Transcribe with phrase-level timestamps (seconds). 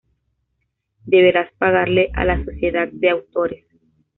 [1.05, 3.65] deberás pagarle a la sociedad de autores